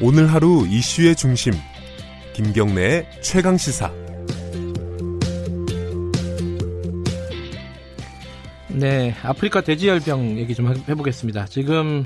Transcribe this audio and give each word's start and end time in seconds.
오늘 0.00 0.32
하루 0.32 0.64
이슈의 0.68 1.16
중심 1.16 1.54
김경래의 2.32 3.20
최강 3.20 3.56
시사. 3.56 3.92
네, 8.68 9.12
아프리카 9.24 9.60
돼지열병 9.60 10.38
얘기 10.38 10.54
좀 10.54 10.68
해보겠습니다. 10.88 11.46
지금 11.46 12.04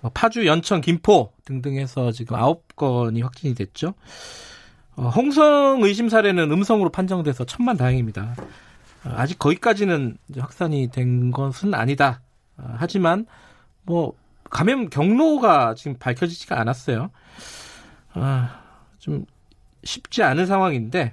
뭐 0.00 0.12
파주, 0.14 0.46
연천, 0.46 0.80
김포 0.80 1.32
등등 1.44 1.76
해서 1.76 2.12
지금 2.12 2.36
아홉 2.36 2.76
건이 2.76 3.22
확진이 3.22 3.56
됐죠. 3.56 3.94
어, 4.94 5.08
홍성 5.08 5.82
의심 5.82 6.08
사례는 6.08 6.52
음성으로 6.52 6.90
판정돼서 6.90 7.44
천만 7.46 7.76
다행입니다. 7.76 8.36
어, 9.04 9.10
아직 9.16 9.40
거기까지는 9.40 10.18
확산이 10.38 10.88
된 10.92 11.32
것은 11.32 11.74
아니다. 11.74 12.20
어, 12.58 12.76
하지만 12.76 13.26
뭐 13.82 14.12
감염 14.54 14.88
경로가 14.88 15.74
지금 15.74 15.96
밝혀지지가 15.98 16.60
않았어요. 16.60 17.10
아, 18.12 18.60
좀 19.00 19.26
쉽지 19.82 20.22
않은 20.22 20.46
상황인데 20.46 21.12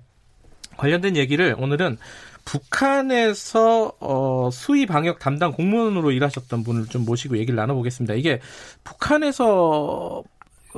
관련된 0.78 1.18
얘기를 1.18 1.56
오늘은 1.58 1.98
북한에서 2.46 3.94
어, 4.00 4.50
수의 4.54 4.86
방역 4.86 5.18
담당 5.18 5.54
공무원으로 5.54 6.12
일하셨던 6.12 6.64
분을 6.64 6.86
좀 6.86 7.04
모시고 7.04 7.40
얘기를 7.40 7.56
나눠보겠습니다. 7.56 8.14
이게 8.14 8.40
북한에서 8.84 10.24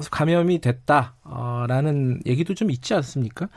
감염이 0.09 0.59
됐다라는 0.59 2.21
얘기도 2.25 2.53
좀 2.53 2.71
있지 2.71 2.93
않습니까? 2.93 3.49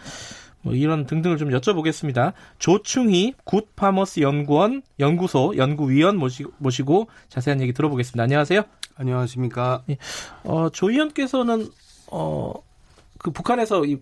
뭐 0.62 0.74
이런 0.74 1.06
등등을 1.06 1.36
좀 1.36 1.50
여쭤보겠습니다. 1.50 2.32
조충희 2.58 3.34
굿파머스 3.44 4.18
연구원 4.18 4.82
연구소 4.98 5.56
연구위원 5.56 6.16
모시고, 6.16 6.52
모시고 6.58 7.06
자세한 7.28 7.60
얘기 7.60 7.72
들어보겠습니다. 7.72 8.20
안녕하세요. 8.24 8.64
안녕하십니까. 8.96 9.82
예. 9.90 9.98
어, 10.44 10.68
조 10.70 10.90
위원께서는 10.90 11.68
어, 12.10 12.52
그 13.18 13.30
북한에서 13.30 13.84
이 13.84 13.98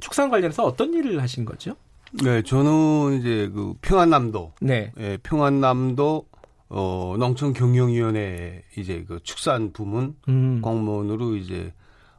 축산 0.00 0.30
관련해서 0.30 0.64
어떤 0.64 0.94
일을 0.94 1.20
하신 1.22 1.44
거죠? 1.44 1.76
네, 2.22 2.42
저는 2.42 3.18
이제 3.18 3.50
그 3.54 3.74
평안남도, 3.80 4.52
네, 4.60 4.92
예, 4.98 5.18
평안남도 5.22 6.26
어 6.68 7.16
농촌경영위원회 7.18 8.64
이제 8.76 9.04
그 9.06 9.20
축산 9.22 9.72
부문 9.72 10.16
음. 10.28 10.60
공무원으로 10.62 11.36
이제 11.36 11.72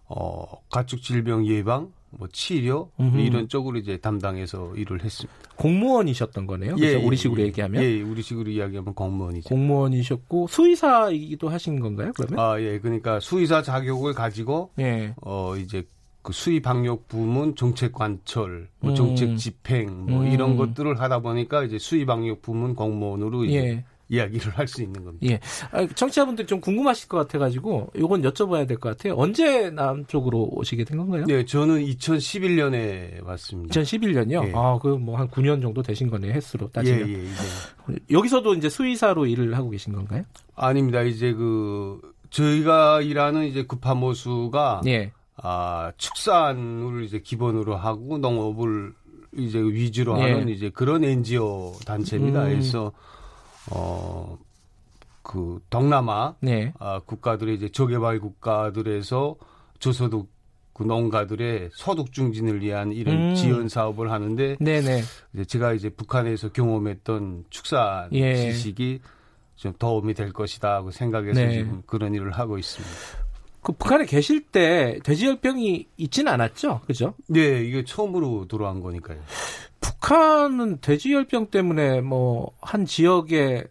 어 0.06 0.46
가축 0.70 1.02
질병 1.02 1.46
예방, 1.48 1.92
뭐 2.18 2.28
치료 2.32 2.92
음흠. 3.00 3.20
이런 3.20 3.48
쪽으로 3.48 3.78
이제 3.78 3.98
담당해서 3.98 4.74
일을 4.76 5.04
했습니다. 5.04 5.34
공무원이셨던 5.56 6.48
거네요. 6.48 6.76
그래서 6.76 7.00
예, 7.00 7.04
우리식으로 7.04 7.42
예, 7.42 7.46
얘기하면 7.48 7.84
예, 7.84 8.02
우리식으로 8.02 8.50
이야기하면 8.52 8.94
공무원이죠. 8.94 9.50
공무원이셨고 9.50 10.48
수의사이기도 10.48 11.50
하신 11.50 11.80
건가요? 11.80 12.12
그러면? 12.16 12.40
아, 12.40 12.60
예. 12.60 12.80
그러니까 12.80 13.20
수의사 13.20 13.62
자격을 13.62 14.14
가지고 14.14 14.72
예. 14.80 15.14
어 15.22 15.56
이제 15.58 15.84
그 16.24 16.32
수의 16.32 16.62
방역 16.62 17.10
부문 17.10 17.56
정책 17.56 17.92
관철, 17.92 18.70
뭐 18.80 18.92
음. 18.92 18.96
정책 18.96 19.36
집행 19.38 20.06
뭐 20.06 20.22
음. 20.22 20.28
이런 20.32 20.56
것들을 20.56 21.00
하다 21.00 21.20
보니까 21.20 21.66
이제 21.66 21.78
수의 21.78 22.06
방역 22.06 22.42
부문 22.42 22.76
공무원으로 22.76 23.44
이제 23.44 23.58
예. 23.58 23.84
이야기를 24.14 24.52
할 24.54 24.68
수 24.68 24.82
있는 24.84 25.04
겁니다. 25.04 25.26
예. 25.28 25.40
아, 25.72 25.86
청취자분들 25.96 26.46
좀 26.48 26.60
궁금하실 26.62 27.08
것 27.10 27.18
같아가지고 27.18 27.92
이건 27.96 28.22
여쭤봐야 28.22 28.68
될 28.68 28.78
것 28.78 28.90
같아요. 28.98 29.16
언제 29.18 29.70
남 29.70 30.06
쪽으로 30.06 30.50
오시게 30.52 30.84
된 30.84 30.98
건가요? 30.98 31.26
네, 31.26 31.46
저는 31.46 31.84
2011년에 31.86 33.24
왔습니다. 33.26 33.80
2011년요? 33.82 34.48
예. 34.48 34.52
아, 34.56 34.78
그 34.82 34.98
뭐 34.98 35.16
한 35.16 35.28
9년 35.30 35.62
정도 35.62 35.82
되신 35.82 36.10
거네요, 36.10 36.34
횟수로 36.34 36.70
따지면. 36.72 37.08
예, 37.10 37.14
예, 37.14 37.24
예. 37.26 37.96
여기서도 38.12 38.54
이제 38.56 38.70
수의사로 38.70 39.26
일을 39.26 39.56
하고 39.56 39.70
계신 39.70 39.94
건가요? 39.94 40.24
아닙니다. 40.56 41.02
이제 41.02 41.34
그 41.34 42.00
저희가 42.30 43.02
일하는 43.02 43.46
이제 43.46 43.64
급파모수가 43.64 44.82
예. 44.88 45.12
아, 45.38 45.92
축산을 45.98 47.04
이제 47.04 47.20
기본으로 47.20 47.76
하고 47.76 48.18
농업을 48.18 48.94
이제 49.38 49.60
위주로 49.60 50.18
예. 50.20 50.32
하는 50.32 50.50
이제 50.50 50.70
그런 50.70 51.04
NGO 51.04 51.74
단체입니다. 51.86 52.44
음. 52.46 52.50
그래서 52.50 52.92
어, 53.72 54.38
그 55.22 55.60
동남아 55.70 56.36
네. 56.42 56.74
아, 56.80 57.00
국가들의 57.06 57.56
이제 57.56 57.70
저개발 57.70 58.20
국가들에서 58.20 59.36
저소득 59.80 60.28
그 60.74 60.84
농가들의 60.84 61.70
소득 61.74 62.12
증진을 62.12 62.62
위한 62.62 62.92
이런 62.92 63.30
음. 63.30 63.36
지원 63.36 63.70
사업을 63.70 64.12
하는데 64.12 64.58
네네. 64.60 65.04
이제 65.34 65.46
제가 65.46 65.74
이제 65.74 65.90
북한에서 65.90 66.52
경험했던 66.52 67.46
축산 67.50 68.10
예. 68.14 68.36
지식이 68.36 69.00
좀 69.56 69.74
도움이 69.78 70.16
될 70.16 70.34
것이다 70.34 70.82
고 70.82 70.92
생각해서 70.92 71.40
네. 71.40 71.52
지금 71.52 71.84
그런 71.86 72.14
일을 72.16 72.32
하고 72.32 72.58
있습니다. 72.58 73.24
그 73.62 73.72
북한에 73.72 74.06
계실 74.06 74.42
때 74.42 75.00
돼지열병이 75.04 75.88
있지는 75.96 76.34
않았죠, 76.34 76.82
그죠? 76.86 77.14
네, 77.28 77.64
이게 77.64 77.86
처음으로 77.86 78.46
들어온 78.48 78.82
거니까요. 78.82 79.20
북한은 79.84 80.80
돼지 80.82 81.14
열병 81.14 81.48
때문에 81.48 82.02
뭐 82.02 82.54
한 82.62 82.86
지역에 82.86 83.66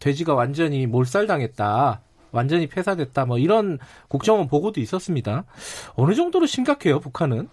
돼지가 0.00 0.34
완전히 0.34 0.86
몰살당했다. 0.86 2.00
완전히 2.30 2.66
폐사됐다. 2.66 3.24
뭐 3.24 3.38
이런 3.38 3.78
국정원 4.08 4.48
보고도 4.48 4.80
있었습니다. 4.80 5.44
어느 5.94 6.14
정도로 6.14 6.46
심각해요, 6.46 7.00
북한은? 7.00 7.48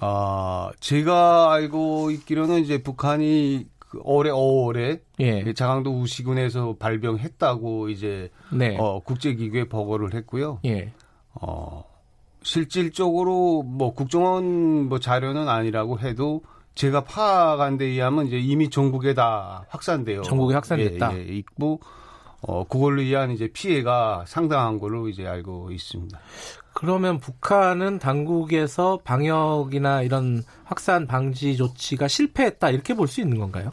아, 0.00 0.70
제가 0.80 1.52
알고 1.52 2.10
있기로는 2.12 2.60
이제 2.60 2.82
북한이 2.82 3.66
그 3.78 4.00
올해 4.04 4.30
5월에 4.30 5.00
예. 5.20 5.52
장항도 5.52 5.98
우시군에서 6.00 6.76
발병했다고 6.78 7.88
이제 7.90 8.30
네. 8.50 8.76
어, 8.78 9.00
국제기구에 9.00 9.64
보고를 9.68 10.14
했고요. 10.14 10.60
예. 10.64 10.92
어, 11.34 11.84
실질적으로 12.42 13.62
뭐 13.62 13.92
국정원 13.94 14.88
뭐 14.88 14.98
자료는 14.98 15.48
아니라고 15.48 15.98
해도 16.00 16.42
제가 16.74 17.04
파악한 17.04 17.76
데 17.78 17.84
의하면 17.86 18.26
이제 18.26 18.38
이미 18.38 18.70
전국에 18.70 19.14
다 19.14 19.64
확산돼요. 19.68 20.22
전국에 20.22 20.54
확산됐다. 20.54 21.14
예, 21.14 21.18
예, 21.18 21.22
있고 21.36 21.80
어 22.40 22.64
그걸로 22.64 23.02
인한 23.02 23.30
이제 23.30 23.48
피해가 23.52 24.24
상당한 24.26 24.78
걸로 24.78 25.08
이제 25.08 25.26
알고 25.26 25.70
있습니다. 25.70 26.18
그러면 26.74 27.18
북한은 27.18 27.98
당국에서 27.98 28.98
방역이나 29.04 30.02
이런 30.02 30.42
확산 30.64 31.06
방지 31.06 31.56
조치가 31.56 32.08
실패했다 32.08 32.70
이렇게 32.70 32.94
볼 32.94 33.06
수 33.06 33.20
있는 33.20 33.38
건가요? 33.38 33.72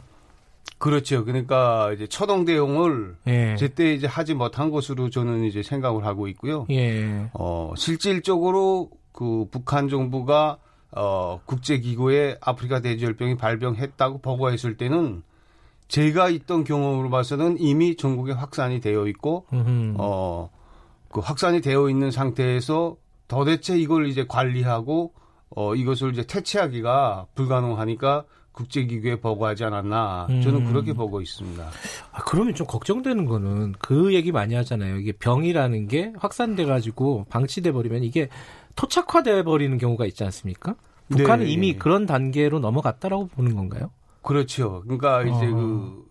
그렇죠. 0.78 1.24
그러니까 1.24 1.92
이제 1.92 2.06
초동 2.06 2.44
대응을 2.44 3.16
예. 3.26 3.56
제때 3.58 3.92
이제 3.92 4.06
하지 4.06 4.34
못한 4.34 4.70
것으로 4.70 5.10
저는 5.10 5.44
이제 5.44 5.62
생각을 5.62 6.04
하고 6.06 6.28
있고요. 6.28 6.66
예. 6.70 7.28
어 7.34 7.72
실질적으로 7.76 8.90
그 9.12 9.46
북한 9.50 9.88
정부가 9.88 10.58
어, 10.92 11.40
국제기구에 11.46 12.38
아프리카 12.40 12.80
돼지열병이 12.80 13.36
발병했다고 13.36 14.18
보고했을 14.18 14.76
때는 14.76 15.22
제가 15.88 16.28
있던 16.28 16.64
경험으로 16.64 17.10
봐서는 17.10 17.56
이미 17.58 17.96
전국에 17.96 18.32
확산이 18.32 18.80
되어 18.80 19.06
있고, 19.08 19.46
음흠. 19.52 19.96
어, 19.98 20.50
그 21.10 21.20
확산이 21.20 21.60
되어 21.60 21.90
있는 21.90 22.10
상태에서 22.10 22.96
도대체 23.26 23.76
이걸 23.76 24.06
이제 24.06 24.24
관리하고, 24.28 25.12
어, 25.50 25.74
이것을 25.74 26.12
이제 26.12 26.24
퇴치하기가 26.24 27.26
불가능하니까 27.34 28.24
국제기구에 28.52 29.20
보고하지 29.20 29.64
않았나. 29.64 30.26
저는 30.42 30.54
음. 30.54 30.64
그렇게 30.66 30.92
보고 30.92 31.20
있습니다. 31.20 31.70
아, 32.12 32.24
그러면 32.24 32.54
좀 32.54 32.66
걱정되는 32.66 33.24
거는 33.24 33.74
그 33.78 34.14
얘기 34.14 34.32
많이 34.32 34.54
하잖아요. 34.54 34.96
이게 34.98 35.12
병이라는 35.12 35.88
게 35.88 36.12
확산돼 36.18 36.64
가지고 36.64 37.26
방치돼 37.30 37.72
버리면 37.72 38.04
이게 38.04 38.28
토착화돼 38.76 39.44
버리는 39.44 39.76
경우가 39.78 40.06
있지 40.06 40.24
않습니까? 40.24 40.74
북한은 41.08 41.46
네. 41.46 41.50
이미 41.50 41.74
그런 41.74 42.06
단계로 42.06 42.60
넘어갔다라고 42.60 43.28
보는 43.28 43.54
건가요? 43.56 43.90
그렇죠. 44.22 44.82
그러니까 44.84 45.22
이제 45.22 45.50
어. 45.52 46.02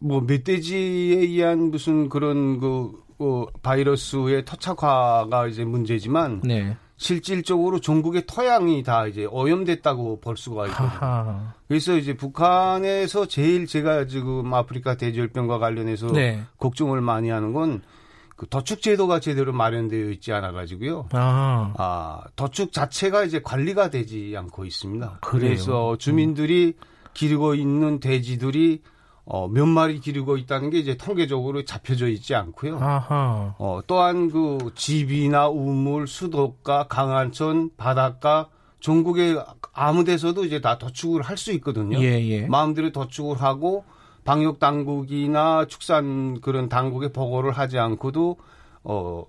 그뭐 0.00 0.20
멧돼지에 0.22 1.16
의한 1.18 1.70
무슨 1.70 2.08
그런 2.08 2.60
그, 2.60 2.92
그 3.18 3.46
바이러스의 3.62 4.44
토착화가 4.44 5.46
이제 5.48 5.64
문제지만 5.64 6.42
네. 6.44 6.76
실질적으로 6.96 7.80
전국의 7.80 8.24
토양이 8.26 8.82
다 8.82 9.06
이제 9.06 9.24
오염됐다고 9.24 10.20
볼 10.20 10.36
수가 10.36 10.66
있거든요. 10.68 11.52
그래서 11.66 11.96
이제 11.96 12.14
북한에서 12.14 13.26
제일 13.26 13.66
제가 13.66 14.06
지금 14.06 14.52
아프리카 14.54 14.96
돼지열병과 14.96 15.58
관련해서 15.58 16.12
네. 16.12 16.42
걱정을 16.58 17.00
많이 17.00 17.30
하는 17.30 17.52
건그 17.52 18.46
더축 18.50 18.82
제도가 18.82 19.20
제대로 19.20 19.52
마련되어 19.52 20.10
있지 20.10 20.32
않아 20.32 20.52
가지고요. 20.52 21.08
아. 21.12 21.72
아, 21.76 22.20
더축 22.36 22.72
자체가 22.72 23.24
이제 23.24 23.40
관리가 23.40 23.90
되지 23.90 24.34
않고 24.36 24.64
있습니다. 24.64 25.18
그래요? 25.22 25.40
그래서 25.40 25.96
주민들이 25.98 26.74
기르고 27.14 27.54
있는 27.54 28.00
돼지들이 28.00 28.82
어, 29.24 29.48
몇 29.48 29.66
마리 29.66 30.00
기르고 30.00 30.36
있다는 30.36 30.70
게 30.70 30.78
이제 30.78 30.96
통계적으로 30.96 31.64
잡혀져 31.64 32.08
있지 32.08 32.34
않고요. 32.34 32.78
아하. 32.78 33.54
어, 33.58 33.80
또한 33.86 34.30
그 34.30 34.72
집이나 34.74 35.48
우물, 35.48 36.08
수도가, 36.08 36.88
강한천, 36.88 37.70
바닷가 37.76 38.48
전국에 38.80 39.36
아무 39.72 40.02
데서도 40.04 40.44
이제 40.44 40.60
다 40.60 40.76
더축을 40.78 41.22
할 41.22 41.36
수 41.36 41.52
있거든요. 41.52 41.98
예, 42.02 42.20
예. 42.28 42.46
마음대로 42.46 42.90
더축을 42.90 43.40
하고 43.40 43.84
방역 44.24 44.58
당국이나 44.58 45.66
축산 45.66 46.40
그런 46.40 46.68
당국에 46.68 47.12
보고를 47.12 47.52
하지 47.52 47.78
않고도 47.78 48.36
어 48.84 49.24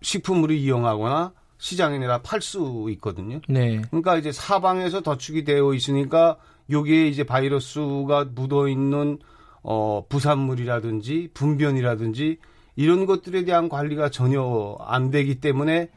식품으로 0.00 0.54
이용하거나 0.54 1.32
시장에 1.62 1.96
내다 1.98 2.22
팔수 2.22 2.88
있거든요. 2.94 3.40
네. 3.48 3.80
그러니까 3.82 4.16
이제 4.16 4.32
사방에서 4.32 5.00
더축이 5.00 5.44
되어 5.44 5.74
있으니까 5.74 6.36
여기에 6.70 7.06
이제 7.06 7.22
바이러스가 7.22 8.26
묻어 8.34 8.66
있는 8.66 9.18
어 9.62 10.04
부산물이라든지 10.08 11.30
분변이라든지 11.34 12.38
이런 12.74 13.06
것들에 13.06 13.44
대한 13.44 13.68
관리가 13.68 14.10
전혀 14.10 14.76
안 14.80 15.12
되기 15.12 15.36
때문에 15.36 15.88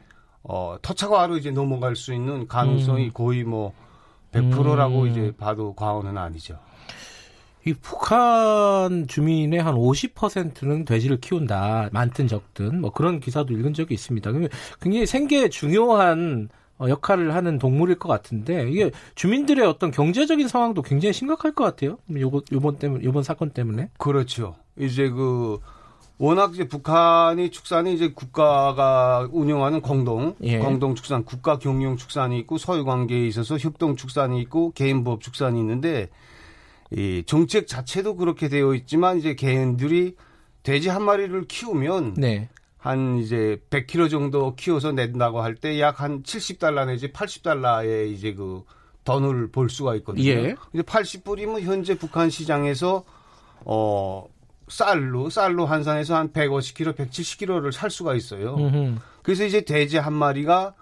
어 0.44 0.76
터차과로 0.82 1.36
이제 1.36 1.50
넘어갈 1.50 1.96
수 1.96 2.14
있는 2.14 2.46
가능성이 2.46 3.06
음. 3.06 3.10
거의 3.12 3.42
뭐 3.42 3.72
100%라고 4.30 5.02
음. 5.02 5.06
이제 5.08 5.32
봐도 5.36 5.74
과언은 5.74 6.16
아니죠. 6.16 6.60
이 7.66 7.74
북한 7.74 9.08
주민의 9.08 9.60
한 9.60 9.74
50%는 9.74 10.84
돼지를 10.84 11.18
키운다. 11.20 11.90
많든 11.92 12.28
적든 12.28 12.80
뭐 12.80 12.92
그런 12.92 13.18
기사도 13.18 13.52
읽은 13.54 13.74
적이 13.74 13.94
있습니다. 13.94 14.30
굉장히 14.80 15.04
생계 15.04 15.48
중요한 15.48 16.48
어, 16.78 16.88
역할을 16.88 17.34
하는 17.34 17.58
동물일 17.58 17.98
것 17.98 18.08
같은데 18.08 18.70
이게 18.70 18.92
주민들의 19.16 19.66
어떤 19.66 19.90
경제적인 19.90 20.46
상황도 20.46 20.82
굉장히 20.82 21.12
심각할 21.12 21.54
것 21.54 21.64
같아요. 21.64 21.98
요번 22.14 22.42
요번 22.52 22.76
때문에 22.76 23.04
요번 23.04 23.24
사건 23.24 23.50
때문에. 23.50 23.88
그렇죠. 23.98 24.54
이제 24.78 25.08
그 25.08 25.58
워낙 26.18 26.54
이제 26.54 26.68
북한이 26.68 27.50
축산이 27.50 27.94
이제 27.94 28.12
국가가 28.12 29.28
운영하는 29.32 29.80
공동 29.80 30.36
예. 30.42 30.58
공동 30.58 30.94
축산 30.94 31.24
국가 31.24 31.58
경영 31.58 31.96
축산이 31.96 32.38
있고 32.40 32.58
소유 32.58 32.84
관계에 32.84 33.26
있어서 33.26 33.58
협동 33.58 33.96
축산이 33.96 34.40
있고 34.42 34.70
개인 34.72 35.02
법 35.02 35.20
축산이 35.20 35.58
있는데 35.58 36.08
이 36.92 37.22
정책 37.26 37.66
자체도 37.66 38.16
그렇게 38.16 38.48
되어 38.48 38.74
있지만 38.74 39.18
이제 39.18 39.34
개인들이 39.34 40.16
돼지 40.62 40.88
한 40.88 41.02
마리를 41.02 41.46
키우면 41.48 42.14
네. 42.14 42.48
한 42.78 43.18
이제 43.18 43.60
100kg 43.70 44.10
정도 44.10 44.54
키워서 44.54 44.92
낸다고 44.92 45.40
할 45.40 45.56
때 45.56 45.80
약 45.80 46.00
한 46.00 46.22
70달러 46.22 46.86
내지 46.86 47.08
80달러의 47.12 48.12
이제 48.12 48.32
그 48.34 48.62
돈을 49.04 49.50
벌 49.50 49.68
수가 49.70 49.94
있거든요. 49.96 50.24
예. 50.28 50.56
이제 50.72 50.82
80불이면 50.82 51.60
현재 51.62 51.96
북한 51.96 52.30
시장에서 52.30 53.04
어 53.64 54.26
쌀로 54.68 55.30
쌀로 55.30 55.66
환산해서 55.66 56.16
한 56.16 56.32
150kg, 56.32 56.94
170kg를 56.96 57.72
살 57.72 57.90
수가 57.90 58.14
있어요. 58.14 58.54
음흠. 58.56 58.98
그래서 59.22 59.44
이제 59.44 59.60
돼지 59.62 59.96
한 59.98 60.12
마리가 60.12 60.74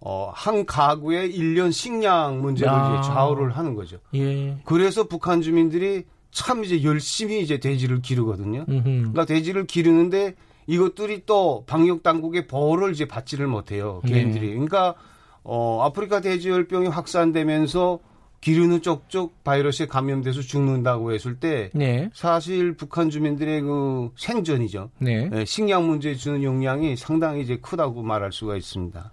어, 0.00 0.30
한 0.34 0.64
가구의 0.64 1.36
1년 1.36 1.72
식량 1.72 2.40
문제를 2.40 2.72
야. 2.72 2.98
이제 3.00 3.08
좌우를 3.08 3.56
하는 3.56 3.74
거죠. 3.74 3.98
예. 4.14 4.56
그래서 4.64 5.04
북한 5.04 5.42
주민들이 5.42 6.04
참 6.30 6.64
이제 6.64 6.82
열심히 6.84 7.40
이제 7.40 7.58
돼지를 7.58 8.00
기르거든요. 8.00 8.64
음흠. 8.68 8.82
그러니까 8.84 9.24
돼지를 9.24 9.66
기르는데 9.66 10.34
이것들이 10.66 11.22
또 11.26 11.64
방역 11.66 12.02
당국의 12.02 12.46
보호를 12.46 12.92
이제 12.92 13.06
받지를 13.06 13.46
못해요. 13.46 14.00
개인들이. 14.06 14.48
네. 14.48 14.52
그러니까 14.52 14.94
어 15.42 15.82
아프리카 15.82 16.20
돼지열병이 16.20 16.88
확산되면서 16.88 17.98
기르는 18.40 18.82
쪽쪽 18.82 19.42
바이러스에 19.42 19.86
감염돼서 19.86 20.42
죽는다고 20.42 21.12
했을 21.12 21.40
때 21.40 21.70
네. 21.74 22.08
사실 22.14 22.76
북한 22.76 23.10
주민들의 23.10 23.62
그 23.62 24.10
생존이죠. 24.16 24.90
네. 24.98 25.28
네, 25.28 25.44
식량 25.44 25.88
문제에 25.88 26.14
주는 26.14 26.42
영향이 26.42 26.96
상당히 26.96 27.42
이제 27.42 27.56
크다고 27.56 28.02
말할 28.02 28.30
수가 28.30 28.56
있습니다. 28.56 29.10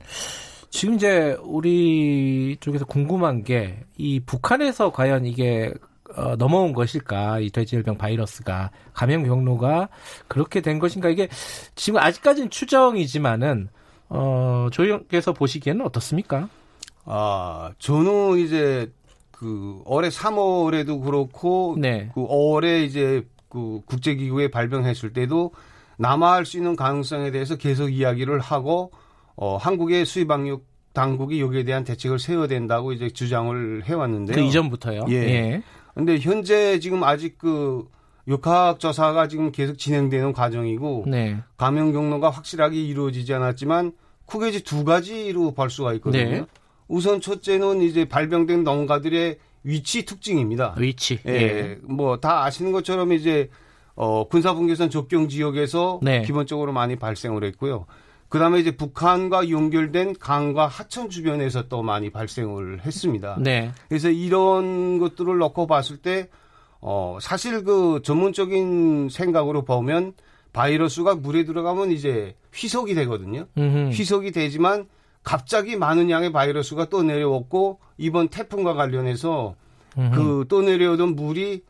지금 0.76 0.96
이제 0.96 1.38
우리 1.42 2.58
쪽에서 2.60 2.86
궁금한 2.86 3.44
게 3.44 3.86
이 3.98 4.20
북한에서 4.20 4.92
과연 4.92 5.26
이게 5.26 5.74
어, 6.16 6.36
넘어온 6.36 6.74
것일까 6.74 7.40
이 7.40 7.50
돼지열병 7.50 7.98
바이러스가 7.98 8.72
감염 8.94 9.24
경로가 9.24 9.90
그렇게 10.28 10.62
된 10.62 10.80
것인가 10.80 11.10
이게 11.10 11.30
지금 11.76 12.00
아직까지는 12.00 12.50
추정이지만은 12.50 13.70
어, 14.10 14.68
조영께서 14.72 15.34
보시기에는 15.34 15.86
어떻습니까? 15.86 16.50
아 17.06 17.72
저는 17.80 18.38
이제 18.40 18.92
그 19.32 19.82
올해 19.86 20.10
3월에도 20.10 21.04
그렇고 21.04 21.76
네. 21.80 22.10
그 22.14 22.22
5월에 22.22 22.86
이제 22.86 23.26
그 23.50 23.82
국제기구에 23.86 24.50
발병했을 24.52 25.14
때도 25.14 25.52
남아할 25.98 26.46
수 26.46 26.58
있는 26.58 26.76
가능성에 26.76 27.32
대해서 27.32 27.56
계속 27.56 27.90
이야기를 27.90 28.40
하고 28.40 28.92
어, 29.36 29.58
한국의 29.58 30.06
수입방역 30.06 30.64
당국이 30.94 31.42
여기에 31.42 31.64
대한 31.64 31.84
대책을 31.84 32.20
세워야 32.20 32.48
된다고 32.48 32.94
이제 32.94 33.10
주장을 33.10 33.84
해왔는데요. 33.84 34.36
그 34.36 34.42
이전부터요. 34.42 35.06
예. 35.10 35.14
예. 35.16 35.64
근데 35.94 36.18
현재 36.20 36.80
지금 36.80 37.04
아직 37.04 37.38
그 37.38 37.86
역학 38.28 38.80
조사가 38.80 39.28
지금 39.28 39.52
계속 39.52 39.78
진행되는 39.78 40.32
과정이고 40.34 41.06
네. 41.08 41.38
감염 41.58 41.92
경로가 41.92 42.30
확실하게 42.30 42.82
이루어지지 42.82 43.34
않았지만 43.34 43.92
크게 44.26 44.50
이제 44.50 44.60
두 44.62 44.84
가지로 44.84 45.52
볼 45.54 45.70
수가 45.70 45.94
있거든요. 45.96 46.24
네. 46.24 46.46
우선 46.88 47.20
첫째는 47.22 47.82
이제 47.82 48.06
발병된 48.06 48.64
농가들의 48.64 49.38
위치 49.64 50.06
특징입니다. 50.06 50.76
위치. 50.78 51.20
예. 51.28 51.32
예. 51.32 51.78
뭐 51.84 52.18
다 52.20 52.46
아시는 52.46 52.72
것처럼 52.72 53.12
이제 53.12 53.50
어 53.96 54.28
군사분계선 54.28 54.90
접경 54.90 55.28
지역에서 55.28 56.00
네. 56.04 56.22
기본적으로 56.22 56.72
많이 56.72 56.96
발생을 56.96 57.44
했고요. 57.44 57.86
그다음에 58.36 58.60
이제 58.60 58.72
북한과 58.72 59.50
연결된 59.50 60.16
강과 60.20 60.68
하천 60.68 61.10
주변에서 61.10 61.70
또 61.70 61.82
많이 61.82 62.10
발생을 62.10 62.86
했습니다. 62.86 63.38
네. 63.40 63.72
그래서 63.88 64.10
이런 64.10 65.00
것들을 65.00 65.38
놓고 65.38 65.68
봤을 65.68 65.96
때 65.96 66.28
어, 66.82 67.18
사실 67.22 67.64
그 67.64 68.02
전문적인 68.04 69.08
생각으로 69.10 69.64
보면 69.64 70.16
바이러스가 70.52 71.16
물에 71.16 71.46
들어가면 71.46 71.92
이제 71.92 72.36
희석이 72.54 72.94
되거든요. 72.96 73.46
음흠. 73.58 73.92
희석이 73.94 74.32
되지만 74.34 74.90
갑자기 75.24 75.78
많은 75.78 76.10
양의 76.10 76.34
바이러스가 76.34 76.90
또 76.90 77.04
내려왔고 77.04 77.80
이번 77.98 78.28
태풍과 78.28 78.74
관련해서 78.74 79.56
그 80.14 80.44
또 80.50 80.62
내려오던 80.62 81.16
물이 81.16 81.64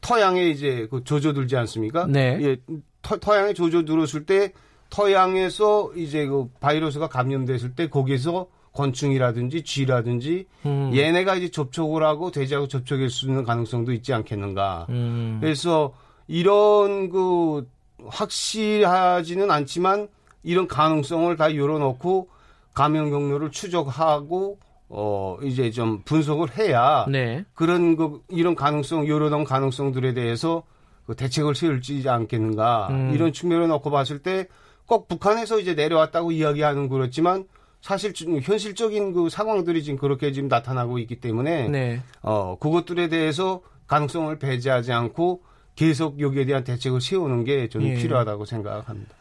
터양에 0.00 0.48
이제 0.48 0.86
그 0.92 1.02
젖어들지 1.02 1.56
않습니까? 1.56 2.06
네. 2.06 2.38
예, 2.40 2.56
터, 3.02 3.16
터양에 3.16 3.52
젖어들었을 3.52 4.26
때 4.26 4.52
터양에서 4.94 5.90
이제 5.96 6.24
그 6.26 6.48
바이러스가 6.60 7.08
감염됐을 7.08 7.74
때 7.74 7.88
거기서 7.88 8.46
곤충이라든지 8.70 9.62
쥐라든지 9.62 10.46
음. 10.66 10.92
얘네가 10.94 11.34
이제 11.34 11.48
접촉을 11.48 12.04
하고 12.04 12.30
돼지하고 12.30 12.68
접촉할 12.68 13.10
수 13.10 13.26
있는 13.26 13.42
가능성도 13.42 13.92
있지 13.92 14.14
않겠는가. 14.14 14.86
음. 14.90 15.38
그래서 15.40 15.92
이런 16.28 17.08
그 17.08 17.66
확실하지는 18.06 19.50
않지만 19.50 20.06
이런 20.44 20.68
가능성을 20.68 21.36
다 21.36 21.56
열어놓고 21.56 22.28
감염 22.72 23.10
경로를 23.10 23.50
추적하고 23.50 24.58
어 24.88 25.38
이제 25.42 25.72
좀 25.72 26.02
분석을 26.04 26.56
해야 26.56 27.04
네. 27.08 27.44
그런 27.54 27.96
그 27.96 28.20
이런 28.28 28.54
가능성 28.54 29.08
열어놓은 29.08 29.42
가능성들에 29.42 30.14
대해서 30.14 30.62
그 31.06 31.16
대책을 31.16 31.56
세울지 31.56 32.08
않겠는가 32.08 32.88
음. 32.90 33.10
이런 33.12 33.32
측면을 33.32 33.68
놓고 33.68 33.90
봤을 33.90 34.20
때 34.20 34.46
꼭 34.86 35.08
북한에서 35.08 35.60
이제 35.60 35.74
내려왔다고 35.74 36.32
이야기하는 36.32 36.88
그렇지만 36.88 37.46
사실 37.80 38.12
현실적인 38.42 39.12
그 39.12 39.28
상황들이 39.28 39.82
지금 39.82 39.98
그렇게 39.98 40.32
지금 40.32 40.48
나타나고 40.48 40.98
있기 41.00 41.20
때문에 41.20 41.68
네. 41.68 42.00
어 42.22 42.56
그것들에 42.58 43.08
대해서 43.08 43.60
가능성을 43.86 44.38
배제하지 44.38 44.92
않고 44.92 45.42
계속 45.76 46.20
여기에 46.20 46.46
대한 46.46 46.64
대책을 46.64 47.00
세우는 47.00 47.44
게 47.44 47.68
저는 47.68 47.88
예. 47.88 47.94
필요하다고 47.94 48.44
생각합니다. 48.46 49.14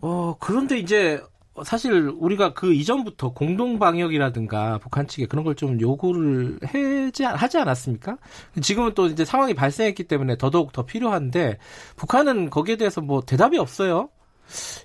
어 0.00 0.36
그런데 0.38 0.78
이제 0.78 1.22
사실 1.64 2.12
우리가 2.18 2.52
그 2.52 2.74
이전부터 2.74 3.32
공동 3.32 3.78
방역이라든가 3.78 4.78
북한 4.78 5.06
측에 5.06 5.26
그런 5.26 5.44
걸 5.44 5.54
좀 5.54 5.80
요구를 5.80 6.58
해지 6.74 7.22
하지 7.22 7.58
않았습니까? 7.58 8.18
지금은 8.60 8.92
또 8.94 9.06
이제 9.06 9.24
상황이 9.24 9.54
발생했기 9.54 10.04
때문에 10.04 10.36
더더욱 10.36 10.72
더 10.72 10.84
필요한데 10.84 11.58
북한은 11.96 12.50
거기에 12.50 12.76
대해서 12.76 13.00
뭐 13.00 13.22
대답이 13.22 13.56
없어요. 13.56 14.08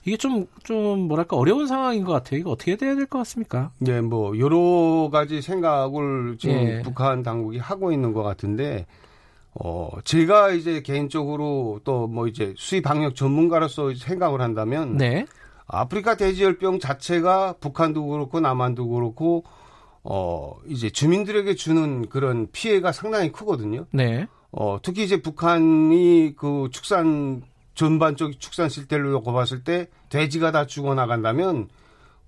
이게 0.05 0.17
좀, 0.17 0.45
좀, 0.63 1.07
뭐랄까, 1.07 1.35
어려운 1.37 1.67
상황인 1.67 2.03
것 2.03 2.11
같아요. 2.13 2.39
이거 2.39 2.51
어떻게 2.51 2.75
돼야 2.75 2.95
될 2.95 3.05
것 3.07 3.19
같습니까? 3.19 3.71
네, 3.79 4.01
뭐, 4.01 4.37
여러 4.39 5.09
가지 5.11 5.41
생각을 5.41 6.37
지금 6.39 6.55
예. 6.55 6.81
북한 6.83 7.23
당국이 7.23 7.57
하고 7.57 7.91
있는 7.91 8.13
것 8.13 8.23
같은데, 8.23 8.85
어, 9.53 9.89
제가 10.03 10.51
이제 10.51 10.81
개인적으로 10.81 11.79
또 11.83 12.07
뭐 12.07 12.27
이제 12.27 12.53
수입 12.57 12.83
방역 12.83 13.15
전문가로서 13.15 13.93
생각을 13.95 14.41
한다면, 14.41 14.97
네. 14.97 15.25
아프리카 15.67 16.15
돼지열병 16.15 16.79
자체가 16.79 17.55
북한도 17.59 18.05
그렇고 18.07 18.39
남한도 18.39 18.87
그렇고, 18.87 19.43
어, 20.03 20.55
이제 20.67 20.89
주민들에게 20.89 21.53
주는 21.55 22.07
그런 22.09 22.47
피해가 22.51 22.91
상당히 22.91 23.31
크거든요. 23.31 23.85
네. 23.91 24.25
어, 24.51 24.79
특히 24.81 25.03
이제 25.03 25.21
북한이 25.21 26.33
그 26.37 26.69
축산 26.71 27.43
전반적 27.79 28.39
축산 28.39 28.67
실태를 28.67 29.12
놓고 29.12 29.31
봤을 29.31 29.63
때 29.63 29.88
돼지가 30.09 30.51
다 30.51 30.65
죽어나간다면 30.65 31.69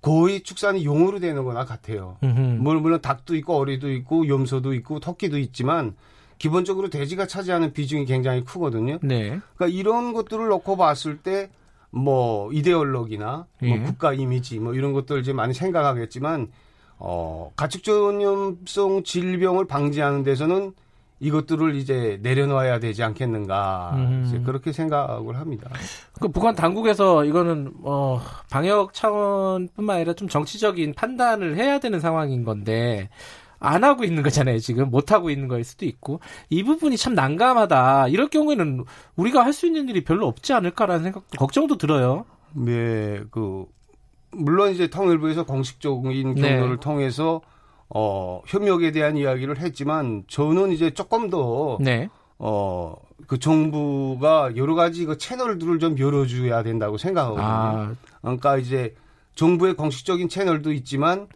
거의 0.01 0.41
축산이 0.41 0.85
용으로 0.85 1.19
되는 1.19 1.43
거나 1.43 1.65
같아요. 1.65 2.17
물론, 2.21 2.81
물론 2.81 3.01
닭도 3.01 3.35
있고 3.35 3.57
어리도 3.57 3.91
있고 3.91 4.27
염소도 4.27 4.73
있고 4.75 4.99
토끼도 4.99 5.37
있지만 5.37 5.95
기본적으로 6.39 6.89
돼지가 6.89 7.27
차지하는 7.27 7.73
비중이 7.73 8.05
굉장히 8.05 8.43
크거든요. 8.43 8.97
네. 9.03 9.39
그러니까 9.55 9.67
이런 9.67 10.13
것들을 10.13 10.47
놓고 10.47 10.77
봤을 10.77 11.17
때 11.17 11.49
뭐 11.91 12.51
이데올로기나 12.53 13.45
뭐 13.59 13.69
예. 13.69 13.75
뭐 13.75 13.85
국가 13.85 14.13
이미지 14.13 14.59
뭐 14.59 14.73
이런 14.73 14.93
것들 14.93 15.19
이제 15.19 15.33
많이 15.33 15.53
생각하겠지만 15.53 16.49
어 16.97 17.51
가축 17.55 17.83
전염성 17.83 19.03
질병을 19.03 19.67
방지하는 19.67 20.23
데서는 20.23 20.73
이것들을 21.21 21.75
이제 21.75 22.19
내려놔야 22.23 22.79
되지 22.79 23.03
않겠는가 23.03 23.91
음. 23.95 24.43
그렇게 24.45 24.71
생각을 24.73 25.37
합니다. 25.37 25.69
그 26.19 26.27
북한 26.27 26.55
당국에서 26.55 27.23
이거는 27.25 27.73
어 27.83 28.19
방역 28.49 28.93
차원뿐만 28.93 29.97
아니라 29.97 30.13
좀 30.13 30.27
정치적인 30.27 30.93
판단을 30.95 31.55
해야 31.57 31.79
되는 31.79 31.99
상황인 31.99 32.43
건데 32.43 33.09
안 33.59 33.83
하고 33.83 34.03
있는 34.03 34.23
거잖아요, 34.23 34.57
지금. 34.57 34.89
못 34.89 35.11
하고 35.11 35.29
있는 35.29 35.47
거일 35.47 35.63
수도 35.63 35.85
있고. 35.85 36.19
이 36.49 36.63
부분이 36.63 36.97
참 36.97 37.13
난감하다. 37.13 38.07
이럴 38.07 38.27
경우에는 38.27 38.83
우리가 39.15 39.45
할 39.45 39.53
수 39.53 39.67
있는 39.67 39.87
일이 39.87 40.03
별로 40.03 40.25
없지 40.25 40.51
않을까라는 40.53 41.03
생각도, 41.03 41.37
걱정도 41.37 41.77
들어요. 41.77 42.25
네, 42.53 43.21
그, 43.29 43.65
물론 44.31 44.71
이제 44.71 44.87
통일부에서 44.87 45.45
공식적인 45.45 46.33
네. 46.33 46.41
경로를 46.55 46.77
네. 46.77 46.79
통해서, 46.79 47.41
어, 47.93 48.41
협력에 48.47 48.91
대한 48.91 49.17
이야기를 49.17 49.59
했지만, 49.59 50.23
저는 50.27 50.71
이제 50.71 50.91
조금 50.91 51.29
더, 51.29 51.77
네. 51.79 52.09
어, 52.39 52.95
그 53.27 53.37
정부가 53.37 54.55
여러 54.55 54.75
가지 54.75 55.05
그 55.05 55.17
채널들을 55.17 55.79
좀 55.79 55.99
열어줘야 55.99 56.63
된다고 56.63 56.97
생각하거든요. 56.97 57.45
아. 57.45 57.95
그러니까 58.21 58.57
이제 58.57 58.95
정부의 59.35 59.75
공식적인 59.75 60.29
채널도 60.29 60.71
있지만, 60.73 61.27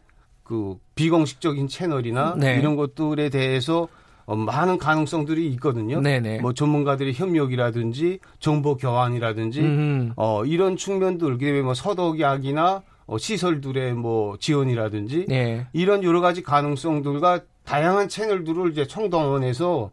그 0.44 0.78
비공식적인 0.94 1.68
채널이나 1.68 2.36
네. 2.38 2.58
이런 2.60 2.76
것들에 2.76 3.30
대해서 3.30 3.88
어, 4.26 4.36
많은 4.36 4.78
가능성들이 4.78 5.48
있거든요. 5.54 6.02
네네. 6.02 6.40
뭐 6.40 6.54
전문가들의 6.54 7.14
협력이라든지 7.14 8.20
정보 8.40 8.76
교환이라든지 8.76 9.62
음. 9.62 10.14
어, 10.16 10.44
이런 10.46 10.78
측면들 10.78 11.38
그다음에 11.38 11.62
뭐 11.62 11.74
서독약이나 11.74 12.76
어, 12.76 12.82
시설들의 13.18 13.94
뭐 13.94 14.38
지원이라든지 14.38 15.26
네. 15.28 15.68
이런 15.74 16.04
여러 16.04 16.22
가지 16.22 16.42
가능성들과 16.42 17.42
다양한 17.64 18.10
채널들을 18.10 18.72
이제 18.72 18.86
총동원해서 18.86 19.92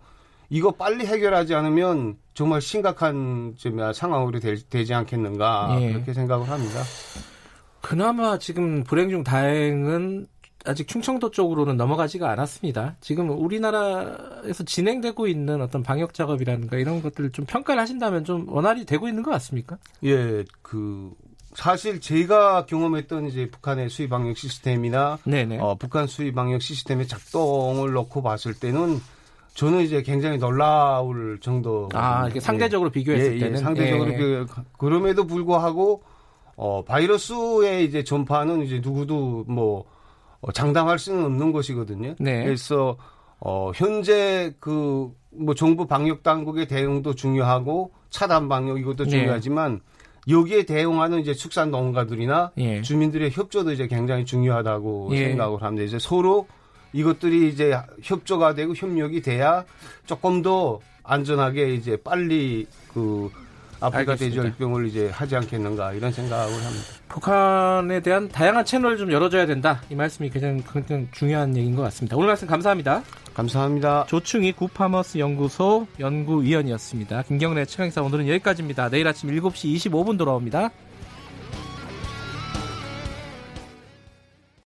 이거 0.50 0.72
빨리 0.72 1.06
해결하지 1.06 1.54
않으면 1.54 2.16
정말 2.34 2.60
심각한 2.60 3.54
좀 3.56 3.92
상황으로 3.92 4.38
되, 4.38 4.84
지 4.84 4.94
않겠는가 4.94 5.76
네. 5.78 5.92
그렇게 5.92 6.12
생각을 6.12 6.48
합니다. 6.48 6.82
그나마 7.80 8.38
지금 8.38 8.84
불행 8.84 9.10
중 9.10 9.24
다행은 9.24 10.26
아직 10.64 10.86
충청도 10.86 11.30
쪽으로는 11.30 11.76
넘어가지가 11.76 12.30
않았습니다. 12.30 12.96
지금 13.00 13.30
우리나라에서 13.30 14.64
진행되고 14.64 15.26
있는 15.26 15.60
어떤 15.60 15.82
방역 15.82 16.14
작업이라든가 16.14 16.76
이런 16.76 17.02
것들을 17.02 17.32
좀 17.32 17.44
평가를 17.46 17.80
하신다면 17.80 18.24
좀 18.24 18.48
원활히 18.48 18.84
되고 18.84 19.08
있는 19.08 19.22
것 19.22 19.30
같습니까? 19.32 19.78
예, 20.04 20.44
그 20.62 21.12
사실 21.54 22.00
제가 22.00 22.66
경험했던 22.66 23.26
이제 23.26 23.50
북한의 23.50 23.90
수의 23.90 24.08
방역 24.08 24.36
시스템이나. 24.36 25.18
어, 25.60 25.74
북한 25.74 26.06
수의 26.06 26.32
방역 26.32 26.62
시스템의 26.62 27.06
작동을 27.06 27.92
놓고 27.92 28.22
봤을 28.22 28.54
때는 28.54 29.00
저는 29.54 29.80
이제 29.80 30.02
굉장히 30.02 30.38
놀라울 30.38 31.38
정도. 31.40 31.88
아, 31.92 32.28
이게 32.28 32.40
상대적으로 32.40 32.88
예, 32.88 32.92
비교했을 32.92 33.34
예, 33.36 33.38
때는 33.38 33.58
예, 33.58 33.62
상대적으로 33.62 34.12
예. 34.12 34.44
그럼에도 34.78 35.26
불구하고 35.26 36.02
어 36.56 36.84
바이러스의 36.84 37.84
이제 37.84 38.02
전파는 38.02 38.62
이제 38.62 38.80
누구도 38.82 39.44
뭐 39.46 39.84
어, 40.40 40.52
장담할 40.52 40.98
수는 40.98 41.24
없는 41.24 41.52
것이거든요. 41.52 42.14
네. 42.18 42.44
그래서 42.44 42.96
어, 43.40 43.72
현재 43.74 44.54
그 44.58 45.12
뭐 45.34 45.54
정부 45.54 45.86
방역 45.86 46.22
당국의 46.22 46.68
대응도 46.68 47.14
중요하고 47.14 47.92
차단 48.10 48.48
방역 48.48 48.78
이것도 48.78 49.04
네. 49.04 49.10
중요하지만 49.10 49.74
네. 49.74 49.80
여기에 50.28 50.64
대응하는 50.64 51.20
이제 51.20 51.34
축산 51.34 51.70
농가들이나 51.70 52.52
예. 52.58 52.82
주민들의 52.82 53.30
협조도 53.32 53.72
이제 53.72 53.86
굉장히 53.86 54.24
중요하다고 54.24 55.10
예. 55.12 55.28
생각을 55.28 55.62
합니다. 55.62 55.84
이제 55.84 55.98
서로 55.98 56.46
이것들이 56.92 57.48
이제 57.48 57.72
협조가 58.02 58.54
되고 58.54 58.74
협력이 58.74 59.22
돼야 59.22 59.64
조금 60.06 60.42
더 60.42 60.78
안전하게 61.02 61.74
이제 61.74 61.96
빨리 61.96 62.66
그 62.92 63.30
아프리카 63.82 64.14
돼지열병을 64.14 64.86
이제 64.86 65.10
하지 65.10 65.36
않겠는가 65.36 65.92
이런 65.92 66.12
생각을 66.12 66.52
합니다. 66.52 66.84
북한에 67.08 68.00
대한 68.00 68.28
다양한 68.28 68.64
채널을 68.64 68.96
좀 68.96 69.12
열어줘야 69.12 69.46
된다. 69.46 69.82
이 69.90 69.94
말씀이 69.94 70.30
굉장히, 70.30 70.62
굉장히 70.72 71.08
중요한 71.12 71.56
얘기인 71.56 71.74
것 71.74 71.82
같습니다. 71.82 72.16
오늘 72.16 72.28
말씀 72.28 72.46
감사합니다. 72.46 73.02
감사합니다. 73.34 74.06
조충희 74.08 74.52
구파머스 74.52 75.18
연구소 75.18 75.86
연구위원이었습니다. 75.98 77.22
김경래 77.22 77.64
최강사 77.64 78.02
오늘은 78.02 78.28
여기까지입니다. 78.28 78.90
내일 78.90 79.08
아침 79.08 79.30
7시 79.30 79.74
25분 79.76 80.18
돌아옵니다. 80.18 80.70